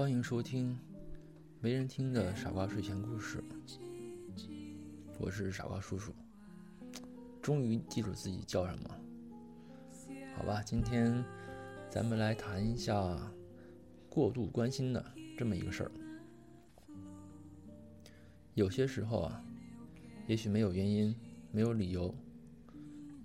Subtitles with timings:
[0.00, 0.78] 欢迎收听
[1.60, 3.44] 没人听的傻瓜睡前故事。
[5.18, 6.14] 我是傻瓜叔叔，
[7.42, 8.90] 终于记住自己叫什么。
[10.34, 11.22] 好吧，今天
[11.90, 13.30] 咱们来谈一下
[14.08, 15.04] 过度关心的
[15.36, 15.92] 这么一个事儿。
[18.54, 19.44] 有些时候啊，
[20.26, 21.14] 也许没有原因，
[21.52, 22.14] 没有理由，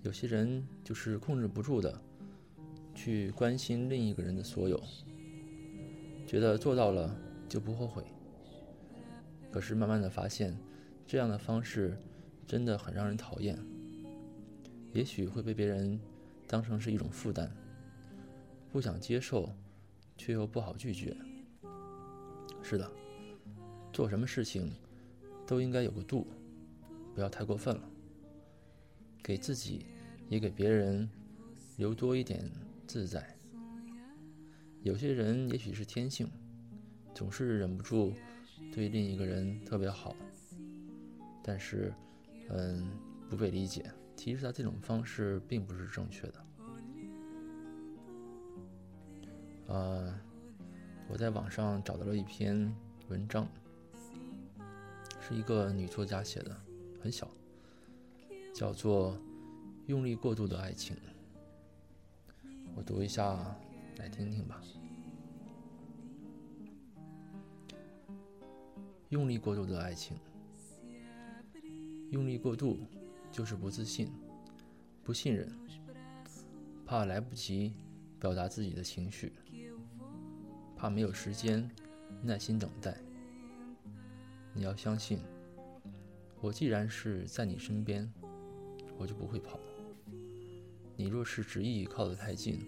[0.02, 2.02] 有些人就是控制不住的
[2.94, 4.78] 去关心另一个人的所有。
[6.26, 7.16] 觉得做到了
[7.48, 8.04] 就不后悔，
[9.52, 10.58] 可是慢慢的发现，
[11.06, 11.98] 这样的方式
[12.48, 13.58] 真的很让人讨厌。
[14.92, 16.00] 也许会被别人
[16.48, 17.52] 当成是一种负担，
[18.72, 19.50] 不想接受，
[20.18, 21.16] 却又不好拒绝。
[22.64, 22.90] 是的，
[23.94, 24.72] 做什么事情
[25.46, 26.26] 都应该有个度，
[27.14, 27.84] 不要太过分了，
[29.22, 29.86] 给自己
[30.30, 31.08] 也给别人
[31.78, 32.50] 留多一点
[32.88, 33.35] 自在。
[34.86, 36.30] 有些人也许是天性，
[37.12, 38.14] 总是忍不住
[38.72, 40.16] 对另一个人特别好，
[41.44, 41.92] 但是，
[42.52, 42.88] 嗯，
[43.28, 43.84] 不被理解。
[44.16, 46.46] 其实他这种方式并不是正确的。
[49.66, 50.20] 呃，
[51.10, 52.72] 我在网上找到了一篇
[53.08, 53.48] 文章，
[55.20, 56.56] 是一个女作家写的，
[57.02, 57.28] 很小，
[58.54, 59.14] 叫做
[59.88, 60.96] 《用力过度的爱情》。
[62.76, 63.60] 我读一下。
[63.98, 64.62] 来听听吧。
[69.10, 70.18] 用力过度的爱情，
[72.12, 72.80] 用力过度
[73.32, 74.12] 就是不自信、
[75.04, 75.48] 不信任，
[76.86, 77.74] 怕来不及
[78.20, 79.32] 表达自己的情绪，
[80.76, 81.70] 怕没有时间
[82.22, 82.98] 耐心等待。
[84.54, 85.20] 你要相信，
[86.42, 88.12] 我既然是在你身边，
[88.98, 89.60] 我就不会跑。
[90.98, 92.60] 你若是执意靠得太近，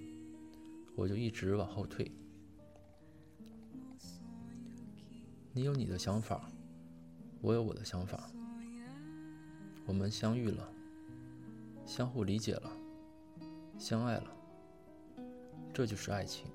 [0.98, 2.12] 我就一直往后退。
[5.54, 6.50] 你有你的想法，
[7.40, 8.28] 我有我的想法。
[9.86, 10.68] 我们相遇了，
[11.86, 12.72] 相互理解了，
[13.78, 14.36] 相爱了，
[15.72, 16.48] 这就是爱情。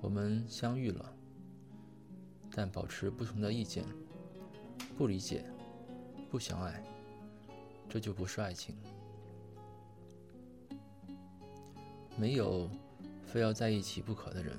[0.00, 1.16] 我们相遇了，
[2.52, 3.84] 但保持不同的意见，
[4.96, 5.44] 不理解，
[6.30, 6.80] 不相爱，
[7.88, 8.76] 这就不是爱情。
[12.16, 12.70] 没有
[13.24, 14.56] 非要在一起不可的人。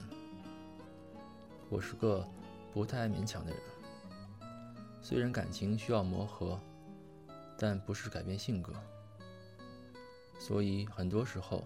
[1.69, 2.27] 我是个
[2.73, 3.59] 不太爱勉强的人。
[5.01, 6.59] 虽然感情需要磨合，
[7.57, 8.73] 但不是改变性格。
[10.37, 11.63] 所以很多时候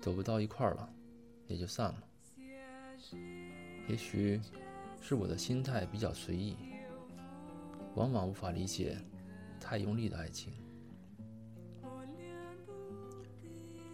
[0.00, 0.92] 走不到一块儿了，
[1.46, 2.02] 也就散了。
[3.88, 4.40] 也许
[5.00, 6.56] 是我的心态比较随意，
[7.94, 8.98] 往往无法理解
[9.60, 10.52] 太用力的爱情。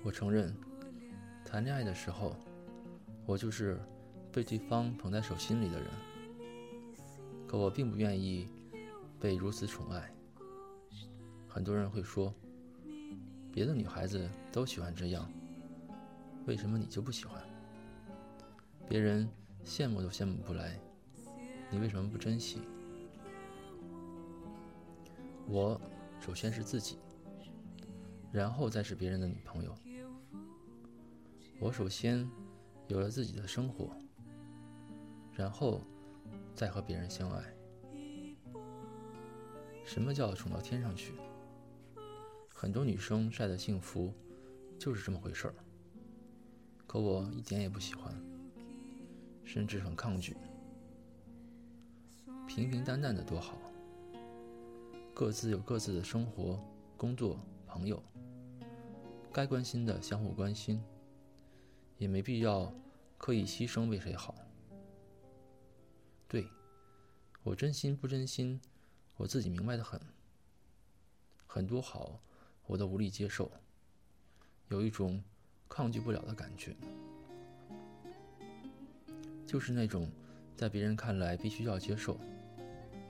[0.02, 0.56] 我承认。
[1.54, 2.34] 谈恋爱的时候，
[3.26, 3.78] 我就是
[4.32, 5.88] 被对方捧在手心里的人。
[7.46, 8.48] 可我并不愿意
[9.20, 10.12] 被如此宠爱。
[11.46, 12.34] 很多人会说，
[13.52, 15.30] 别的女孩子都喜欢这样，
[16.44, 17.40] 为什么你就不喜欢？
[18.88, 19.30] 别人
[19.64, 20.76] 羡慕都羡慕不来，
[21.70, 22.62] 你为什么不珍惜？
[25.46, 25.80] 我
[26.18, 26.98] 首先是自己，
[28.32, 29.72] 然后再是别人的女朋友。
[31.64, 32.30] 我首先
[32.88, 33.96] 有了自己的生活，
[35.32, 35.80] 然后
[36.54, 37.42] 再和别人相爱。
[39.82, 41.14] 什么叫宠到天上去？
[42.54, 44.12] 很多女生晒的幸福
[44.78, 45.54] 就是这么回事儿。
[46.86, 48.14] 可我一点也不喜欢，
[49.42, 50.36] 甚至很抗拒。
[52.46, 53.56] 平平淡淡的多好，
[55.14, 56.62] 各自有各自的生活、
[56.98, 58.02] 工作、朋友，
[59.32, 60.78] 该关心的相互关心。
[62.04, 62.70] 也没必要
[63.16, 64.34] 刻意牺牲为谁好。
[66.28, 66.46] 对，
[67.42, 68.60] 我真心不真心，
[69.16, 69.98] 我自己明白的很。
[71.46, 72.20] 很多好，
[72.66, 73.50] 我都无力接受，
[74.68, 75.24] 有一种
[75.66, 76.76] 抗拒不了的感觉，
[79.46, 80.10] 就是那种
[80.54, 82.20] 在别人看来必须要接受，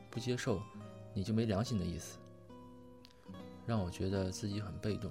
[0.08, 0.62] 不接受
[1.12, 2.17] 你就没良心的意思，
[3.67, 5.11] 让我觉得自己很被动。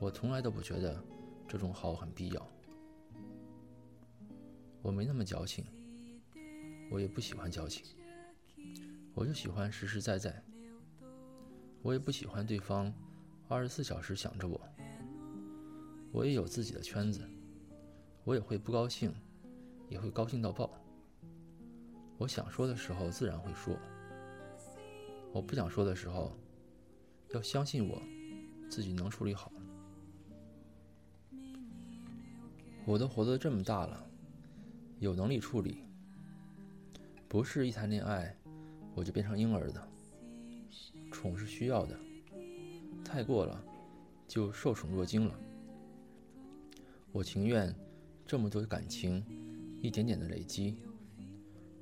[0.00, 1.00] 我从来都不觉得。
[1.50, 2.48] 这种好很必要。
[4.82, 5.64] 我没那么矫情，
[6.92, 7.84] 我也不喜欢矫情，
[9.14, 10.40] 我就喜欢实实在在。
[11.82, 12.94] 我也不喜欢对方
[13.48, 14.60] 二十四小时想着我。
[16.12, 17.28] 我也有自己的圈子，
[18.22, 19.12] 我也会不高兴，
[19.88, 20.70] 也会高兴到爆。
[22.16, 23.76] 我想说的时候自然会说，
[25.32, 26.32] 我不想说的时候，
[27.34, 28.00] 要相信我
[28.70, 29.50] 自己能处理好。
[32.90, 34.04] 我都活得这么大了，
[34.98, 35.84] 有能力处理，
[37.28, 38.36] 不是一谈恋爱
[38.96, 39.88] 我就变成婴儿的。
[41.12, 41.96] 宠是需要的，
[43.04, 43.62] 太过了
[44.26, 45.38] 就受宠若惊了。
[47.12, 47.72] 我情愿
[48.26, 49.24] 这么多感情
[49.80, 50.76] 一点点的累积，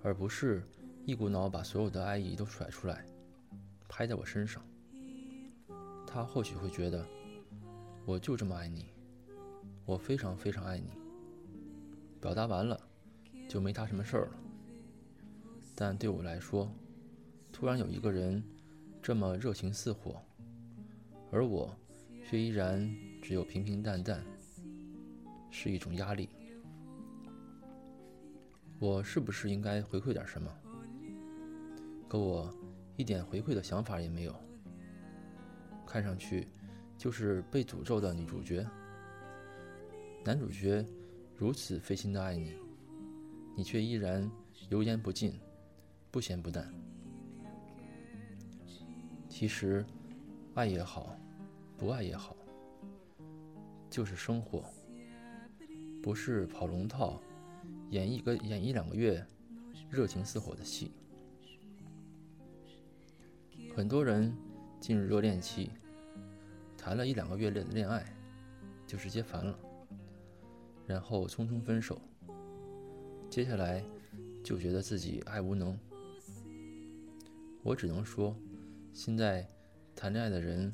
[0.02, 0.62] 而不是
[1.06, 3.06] 一股脑把所有的爱意都甩出来，
[3.88, 4.62] 拍在我身上。
[6.06, 7.02] 他或许会觉得，
[8.04, 8.90] 我就这么爱你，
[9.88, 10.90] 我非常非常爱你。
[12.20, 12.78] 表达完了，
[13.48, 14.32] 就没他什么事儿了。
[15.74, 16.70] 但对我来说，
[17.50, 18.44] 突然有一个人
[19.00, 20.20] 这么热情似火，
[21.32, 21.74] 而我
[22.22, 24.22] 却依然只有平平淡淡，
[25.50, 26.28] 是一种压力。
[28.78, 30.52] 我是不是应该回馈点什么？
[32.06, 32.54] 可我
[32.98, 34.34] 一点回馈的想法也没有。
[35.86, 36.46] 看上去
[36.98, 38.68] 就是被诅咒的女主角，
[40.28, 40.84] 男主角
[41.38, 42.52] 如此费心的爱你，
[43.56, 44.30] 你却依然
[44.68, 45.32] 油盐不进，
[46.10, 46.70] 不咸不淡。
[49.26, 49.82] 其实，
[50.52, 51.16] 爱也好，
[51.78, 52.36] 不爱也好，
[53.88, 54.62] 就是生活，
[56.02, 57.18] 不是跑龙套，
[57.88, 59.26] 演一个演一两个月
[59.88, 60.92] 热情似火的戏。
[63.74, 64.30] 很多人。
[64.78, 65.70] 进入热恋期，
[66.76, 68.04] 谈了一两个月恋恋爱，
[68.86, 69.58] 就直接烦了，
[70.88, 72.00] 然后匆匆分手。
[73.28, 73.84] 接下来
[74.42, 75.78] 就觉得自己爱无能。
[77.62, 78.34] 我只能说，
[78.94, 79.46] 现在
[79.94, 80.72] 谈恋爱的人，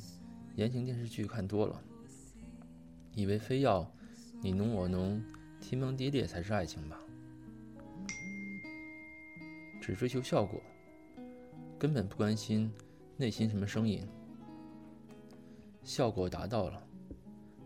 [0.54, 1.82] 言情电视剧看多了，
[3.12, 3.90] 以为非要
[4.40, 5.20] 你侬我侬、
[5.60, 7.00] 天崩地裂才是爱情吧？
[9.82, 10.60] 只追求效果，
[11.76, 12.72] 根本不关心。
[13.16, 14.06] 内心什么声音？
[15.84, 16.82] 效果达到了，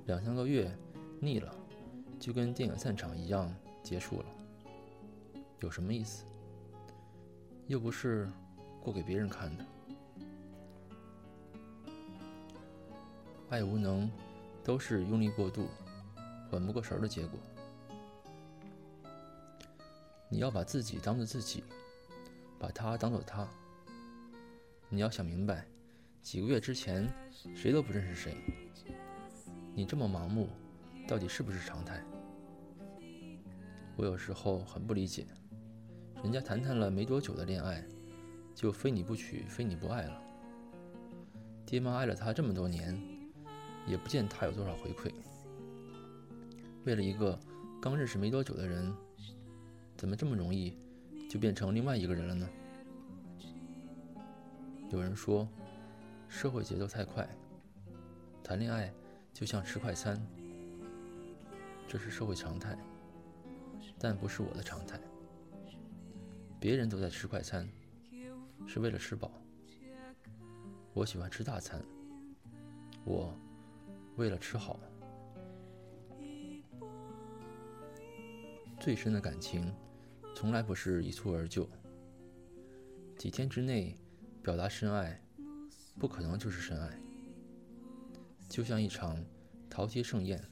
[0.07, 0.71] 两三个月
[1.21, 1.55] 腻了，
[2.19, 4.27] 就跟电影散场一样结束了，
[5.61, 6.25] 有什么意思？
[7.67, 8.31] 又不是
[8.83, 9.65] 过给别人看的。
[13.51, 14.11] 爱无能，
[14.63, 15.69] 都是用力过度、
[16.51, 17.39] 缓不过神的结果。
[20.29, 21.65] 你要把自己当做自己，
[22.59, 23.49] 把他当做他。
[24.91, 25.67] 你要想明白，
[26.21, 27.09] 几个月之前
[27.55, 28.37] 谁都不认识谁。
[29.75, 30.49] 你这么盲目，
[31.09, 32.05] 到底是不是常态？
[33.97, 35.27] 我有时候很不理解，
[36.23, 37.83] 人家谈谈了没多久的恋爱，
[38.55, 40.23] 就非你不娶，非你不爱了。
[41.65, 42.95] 爹妈爱了他这么多年，
[43.87, 45.11] 也不见他有多少回馈。
[46.85, 47.41] 为了一个
[47.81, 48.95] 刚认识没多久的人，
[49.97, 50.77] 怎么这么容易
[51.31, 52.49] 就变成另外一个人了呢？
[54.91, 55.49] 有人说，
[56.29, 57.27] 社会节奏太快，
[58.45, 58.93] 谈恋爱
[59.33, 60.21] 就像吃快餐，
[61.89, 62.79] 这是社会常态，
[63.99, 65.01] 但不是我的常态。
[66.61, 67.67] 别人都在吃快餐，
[68.67, 69.33] 是为了吃饱，
[70.93, 71.83] 我喜欢吃大餐，
[73.05, 73.35] 我
[74.17, 74.79] 为了吃好。
[78.79, 79.75] 最深的感情，
[80.37, 81.69] 从来不是一蹴而就，
[83.17, 83.97] 几天之内。
[84.41, 85.21] 表达深爱，
[85.99, 86.99] 不可能就是深爱。
[88.49, 89.15] 就像一场
[89.69, 90.43] 饕餮盛宴，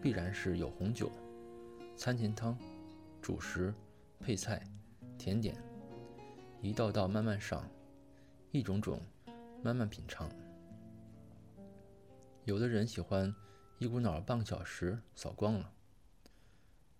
[0.00, 1.10] 必然是有红酒、
[1.96, 2.56] 餐前汤、
[3.20, 3.74] 主食、
[4.20, 4.62] 配菜、
[5.18, 5.56] 甜点，
[6.62, 7.68] 一道道慢慢上，
[8.50, 9.00] 一种种
[9.62, 10.30] 慢慢品尝。
[12.44, 13.34] 有的人喜欢
[13.78, 15.72] 一股脑半个小时扫光了，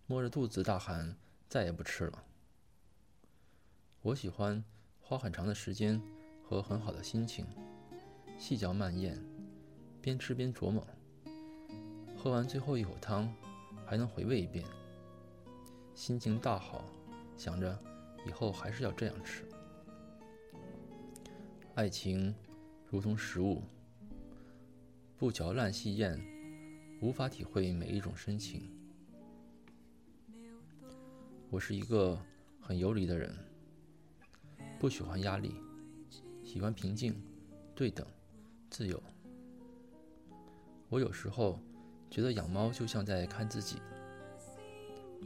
[0.07, 1.17] 摸着肚子大喊
[1.49, 2.25] 再也不吃了。
[4.02, 4.64] 我喜欢。
[5.00, 5.99] 花很长的时间
[6.45, 7.47] 和很好的心情，
[8.38, 9.19] 细嚼慢咽，
[10.02, 10.87] 边吃边琢磨。
[12.20, 13.32] 喝完最后一口汤，
[13.87, 14.64] 还能回味一遍，
[15.94, 16.84] 心情大好，
[17.37, 17.78] 想着
[18.26, 19.44] 以后还是要这样吃。
[21.76, 22.34] 爱情
[22.90, 23.62] 如同食物，
[25.16, 26.20] 不嚼烂细咽，
[27.00, 28.68] 无法体会每一种深情。
[31.50, 32.20] 我是一个
[32.60, 33.32] 很游离的人。
[34.80, 35.54] 不喜欢压力，
[36.42, 37.14] 喜欢平静、
[37.76, 38.04] 对等、
[38.70, 39.00] 自由。
[40.88, 41.60] 我有时候
[42.10, 43.76] 觉得养猫就像在看自己。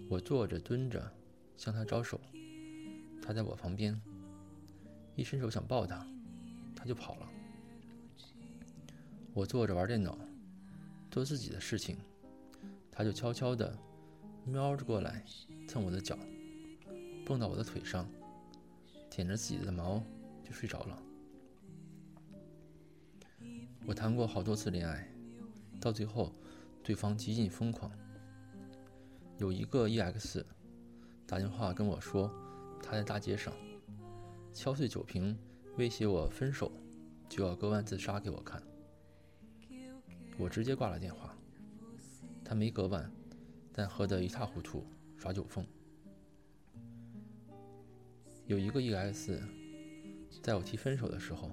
[0.09, 1.11] 我坐着、蹲着，
[1.57, 2.21] 向它招手，
[3.23, 4.01] 它在我旁边，
[5.17, 6.07] 一伸手想抱它，
[6.75, 7.29] 它就跑了。
[9.35, 10.19] 我坐着玩电脑，
[11.11, 11.97] 做自己的事情，
[12.91, 13.77] 它就悄悄地
[14.45, 15.25] 瞄着过来，
[15.69, 16.19] 蹭我的脚，
[17.25, 18.09] 蹦到我的腿上。
[19.11, 20.03] 舔着自己的毛
[20.43, 21.03] 就睡着了。
[23.85, 25.07] 我谈过好多次恋爱，
[25.79, 26.33] 到最后，
[26.83, 27.91] 对方极尽疯狂。
[29.39, 30.45] 有一个 EX，
[31.27, 32.31] 打电话跟我说，
[32.83, 33.53] 他在大街上
[34.53, 35.39] 敲碎酒瓶，
[35.77, 36.71] 威胁我分手，
[37.29, 38.63] 就要割腕自杀给我看。
[40.39, 41.37] 我直接挂了电话。
[42.45, 43.11] 他没割腕，
[43.73, 44.85] 但喝得一塌糊涂，
[45.17, 45.65] 耍酒疯。
[48.47, 49.41] 有一个 EX，
[50.43, 51.51] 在我提分手的时候，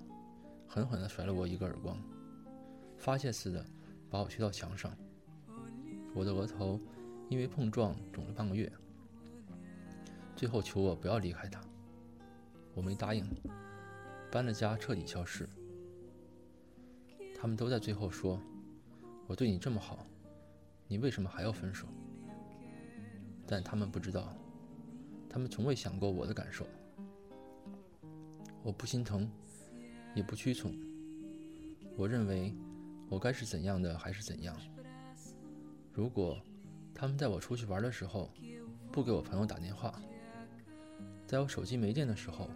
[0.68, 1.98] 狠狠地甩了我一个耳光，
[2.98, 3.64] 发泄似的
[4.10, 4.92] 把我推到墙上。
[6.20, 6.78] 我的额头
[7.30, 8.70] 因为碰撞肿了半个月。
[10.36, 11.62] 最后求我不要离开他，
[12.74, 13.26] 我没答应，
[14.30, 15.48] 搬了家彻底消失。
[17.34, 18.38] 他们都在最后说
[19.28, 20.06] ：“我对你这么好，
[20.90, 21.88] 你为什么还要分手？”
[23.48, 24.36] 但他们不知道，
[25.30, 26.68] 他们从未想过我的感受。
[28.62, 29.32] 我不心疼，
[30.14, 30.76] 也不屈从。
[31.96, 32.54] 我认为
[33.08, 34.54] 我该是怎样的还是怎样。
[36.00, 36.42] 如果
[36.96, 38.32] 他们在我出去玩的时候
[38.90, 40.02] 不给我朋友打电话，
[41.28, 42.50] 在我手机没电的时候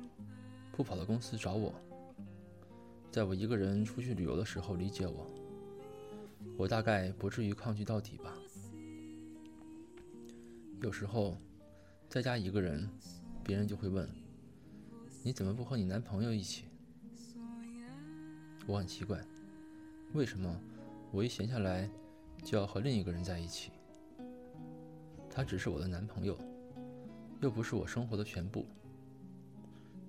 [0.72, 1.74] 不跑到公司找我，
[3.12, 5.28] 在我一个人出去旅游的时候理解我，
[6.56, 8.34] 我大概不至于抗拒到底吧。
[10.82, 11.38] 有时候
[12.08, 12.90] 在家一个人，
[13.44, 14.10] 别人就会问。
[15.22, 16.64] 你怎么不和你男朋友一起？
[18.66, 19.22] 我很奇怪，
[20.14, 20.58] 为什么
[21.12, 21.90] 我一闲下来
[22.44, 23.72] 就要和另一个人在一起？
[25.30, 26.38] 他只是我的男朋友，
[27.42, 28.66] 又不是我生活的全部。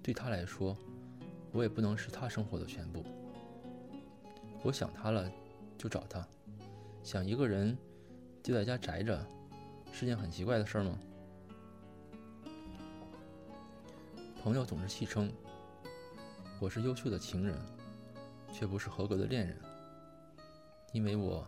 [0.03, 0.77] 对他来说，
[1.53, 3.03] 我也不能是他生活的全部。
[4.63, 5.31] 我想他了，
[5.79, 6.21] 就找他；
[7.03, 7.77] 想一个人
[8.43, 9.27] 就在家宅着，
[9.93, 10.99] 是件很奇怪的事吗？
[14.43, 15.33] 朋友总是戏称
[16.61, 17.59] 我是优秀的情人，
[18.53, 19.59] 却不是合格的恋人，
[20.93, 21.47] 因为我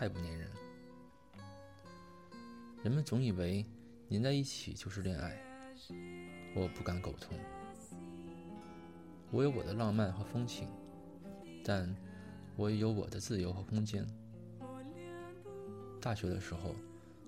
[0.00, 0.48] 太不粘人。
[2.82, 3.66] 人们总以为
[4.08, 5.38] 粘在一起就是恋爱，
[6.56, 7.38] 我不敢苟同。
[9.30, 10.70] 我有我的浪漫和风情，
[11.62, 11.94] 但
[12.56, 14.06] 我也有我的自由和空间。
[16.00, 16.74] 大学的时候，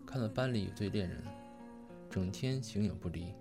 [0.07, 1.23] 看到班里有对恋人，
[2.09, 3.35] 整天形影不离。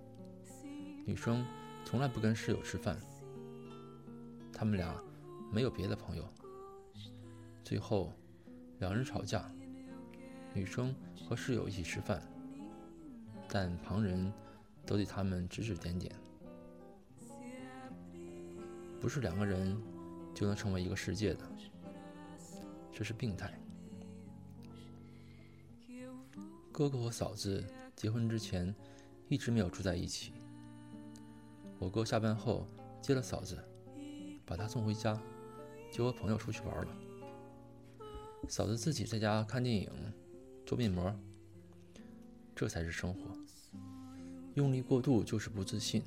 [1.06, 1.42] 女生
[1.86, 3.00] 从来不跟室友吃饭，
[4.52, 4.94] 他们俩
[5.50, 6.28] 没有别的朋友。
[7.64, 8.12] 最后，
[8.82, 9.48] 两人吵架，
[10.52, 10.92] 女生
[11.24, 12.20] 和室友一起吃饭，
[13.48, 14.32] 但旁人
[14.84, 16.12] 都对他们指指点点。
[19.00, 19.80] 不是两个人
[20.34, 21.48] 就能成为一个世界的，
[22.92, 23.56] 这是病态。
[26.72, 28.74] 哥哥和嫂子结婚之前
[29.28, 30.32] 一直没有住在一起。
[31.78, 32.66] 我哥下班后
[33.00, 33.56] 接了嫂子，
[34.44, 35.16] 把她送回家，
[35.92, 36.96] 就和朋友出去玩了。
[38.48, 39.88] 嫂子自己在家看电影、
[40.66, 41.14] 做面膜，
[42.54, 43.20] 这才是生活。
[44.54, 46.02] 用力过度就是不自信、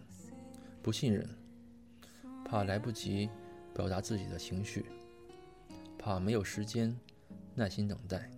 [0.83, 1.27] 不信任，
[2.43, 3.29] 怕来不及
[3.73, 4.85] 表达自己的情绪，
[5.97, 6.95] 怕没有时间
[7.55, 8.29] 耐心等待。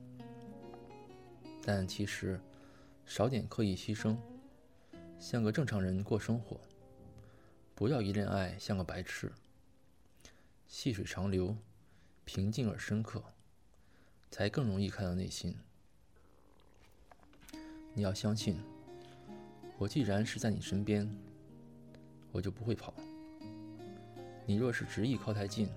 [1.64, 2.40] 但其实，
[3.06, 4.16] 少点刻意牺牲，
[5.20, 6.58] 像个正常人过生活。
[7.76, 9.32] 不要一恋爱像个白痴，
[10.68, 11.58] 细水长流，
[12.24, 13.22] 平静而深刻，
[14.30, 15.56] 才更容易看到内心。
[17.94, 18.60] 你要相信，
[19.78, 21.10] 我既然是在你身边，
[22.32, 22.94] 我就不会跑。
[24.46, 25.70] 你若是执意靠太近，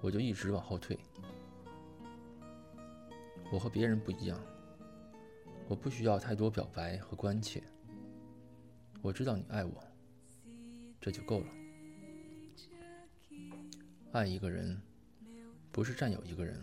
[0.00, 0.98] 我就一直往后退。
[3.52, 4.40] 我和别人不一样，
[5.66, 7.62] 我不需要太多表白和关切。
[9.02, 9.84] 我知道你爱我。
[11.00, 11.46] 这就够了。
[14.12, 14.80] 爱一个人，
[15.70, 16.60] 不是占有一个人。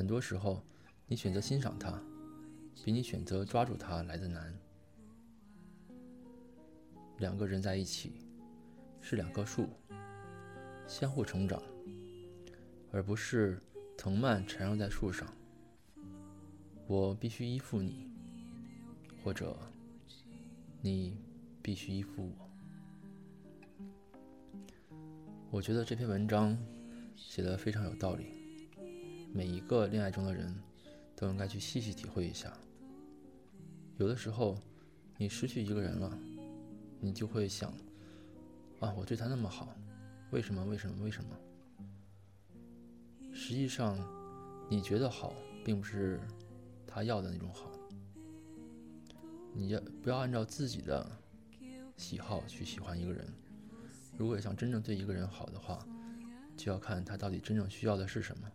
[0.00, 0.64] 很多时候，
[1.06, 1.92] 你选择欣赏他，
[2.82, 4.58] 比你选择抓住他来的难。
[7.18, 8.14] 两个人在一起，
[9.02, 9.68] 是两棵树，
[10.88, 11.62] 相互成长，
[12.90, 13.60] 而不是
[13.94, 15.30] 藤蔓缠绕在树上。
[16.86, 18.08] 我必须依附你，
[19.22, 19.54] 或者
[20.80, 21.18] 你
[21.60, 22.50] 必须依附我。
[25.50, 26.56] 我觉得这篇文章
[27.14, 28.39] 写的非常有道理，
[29.32, 30.54] 每一个恋爱中的人
[31.14, 32.52] 都应该去细细体会一下。
[33.96, 34.58] 有的时候，
[35.16, 36.18] 你失去一个人了，
[37.00, 37.72] 你就会想：
[38.80, 39.68] 啊，我对他那么好，
[40.30, 40.64] 为什么？
[40.64, 41.04] 为什么？
[41.04, 41.36] 为什么？
[43.32, 43.96] 实际上，
[44.68, 45.32] 你觉得好，
[45.64, 46.20] 并不是
[46.86, 47.70] 他要的那种好。
[49.52, 51.06] 你要不要按照自己的
[51.96, 53.26] 喜好去喜欢一个人？
[54.16, 55.86] 如果想真正对一个人好的话，
[56.56, 58.50] 就要看他到底真正需要的是什么。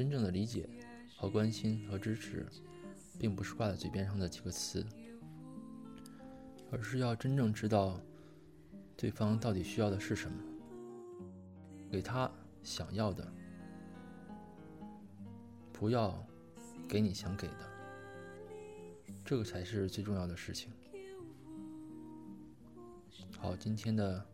[0.00, 0.66] 真正的理解
[1.14, 2.46] 和关心和支持，
[3.18, 4.82] 并不是挂在嘴边上的几个词，
[6.70, 8.00] 而是要真正知道
[8.96, 10.42] 对方到底需要的是什么，
[11.90, 13.30] 给他想要的，
[15.70, 16.26] 不要
[16.88, 17.68] 给你想给的，
[19.22, 20.72] 这个才是最重要的事情。
[23.36, 24.26] 好，今天的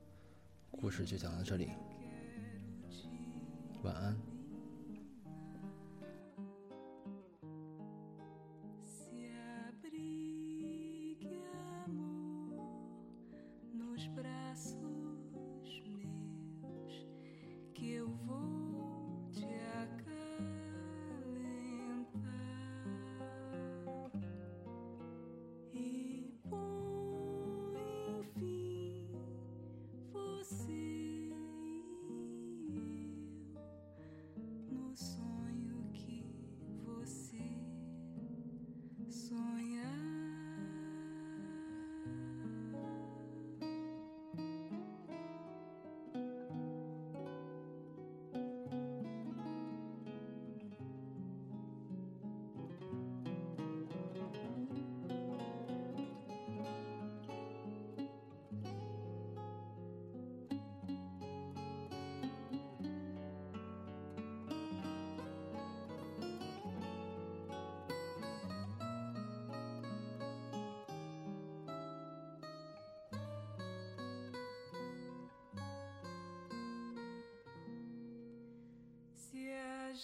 [0.71, 1.71] 故事就讲到这里，
[3.83, 4.17] 晚安。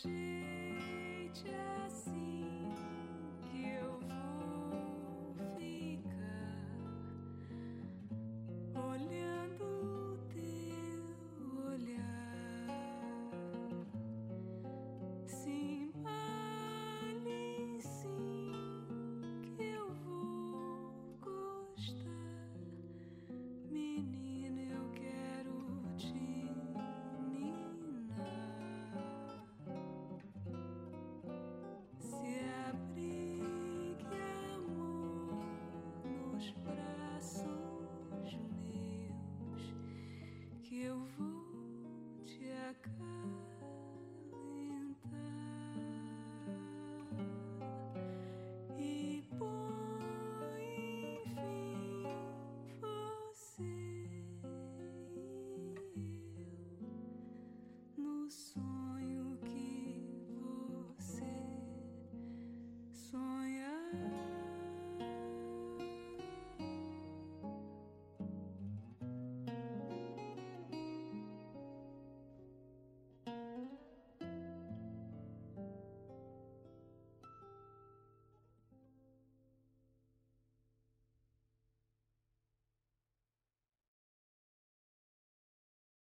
[0.03, 0.42] she